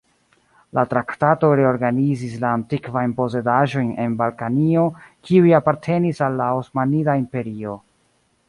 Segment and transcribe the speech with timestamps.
[0.77, 4.89] La traktato reorganizis la antikvajn posedaĵojn en Balkanio
[5.29, 7.81] kiuj apartenis al la Osmanida Imperio.